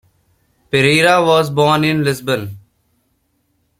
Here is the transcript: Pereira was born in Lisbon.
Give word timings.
Pereira 0.71 1.23
was 1.23 1.51
born 1.51 1.83
in 1.83 2.03
Lisbon. 2.03 2.57